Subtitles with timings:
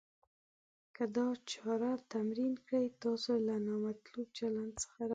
[0.95, 2.85] که دا چاره تمرین کړئ.
[3.03, 5.09] تاسو له نامطلوب چلند څخه راګرځوي.